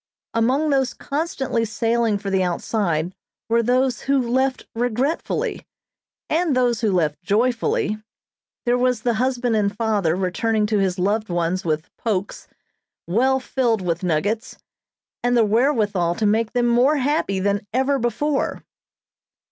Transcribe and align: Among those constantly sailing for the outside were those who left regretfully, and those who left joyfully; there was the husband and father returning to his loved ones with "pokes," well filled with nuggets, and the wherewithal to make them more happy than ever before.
Among 0.33 0.71
those 0.71 0.95
constantly 0.95 1.63
sailing 1.63 2.17
for 2.17 2.31
the 2.31 2.41
outside 2.41 3.13
were 3.47 3.61
those 3.61 4.01
who 4.01 4.17
left 4.19 4.65
regretfully, 4.73 5.67
and 6.27 6.55
those 6.55 6.81
who 6.81 6.91
left 6.91 7.21
joyfully; 7.21 8.01
there 8.65 8.79
was 8.79 9.01
the 9.03 9.13
husband 9.21 9.55
and 9.55 9.77
father 9.77 10.15
returning 10.15 10.65
to 10.65 10.79
his 10.79 10.97
loved 10.97 11.29
ones 11.29 11.63
with 11.63 11.95
"pokes," 11.97 12.47
well 13.05 13.39
filled 13.39 13.83
with 13.83 14.01
nuggets, 14.01 14.57
and 15.21 15.37
the 15.37 15.45
wherewithal 15.45 16.15
to 16.15 16.25
make 16.25 16.53
them 16.53 16.65
more 16.65 16.95
happy 16.97 17.39
than 17.39 17.67
ever 17.71 17.99
before. 17.99 18.63